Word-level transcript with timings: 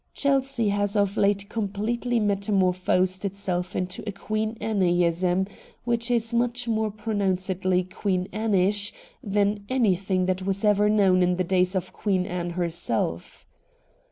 Chelsea 0.15 0.69
has 0.69 0.95
of 0.95 1.15
late 1.15 1.47
completely 1.47 2.19
metamorphosed 2.19 3.23
itself 3.23 3.75
into 3.75 4.01
a 4.09 4.11
Queen 4.11 4.57
Anneism 4.59 5.45
which 5.83 6.09
is 6.09 6.33
much 6.33 6.67
more 6.67 6.89
pronouncedly 6.89 7.83
Queen 7.83 8.27
Anneish 8.33 8.91
than 9.21 9.63
any 9.69 9.95
thing 9.95 10.25
that 10.25 10.41
was 10.41 10.65
ever 10.65 10.89
known 10.89 11.21
in 11.21 11.35
the 11.35 11.43
days 11.43 11.75
of 11.75 11.93
Queen 11.93 12.25
Anne 12.25 12.49
herself. 12.57 13.45